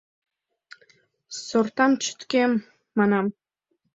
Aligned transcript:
—Сортам 1.45 1.91
чӱктем,— 2.03 2.51
манам. 2.97 3.25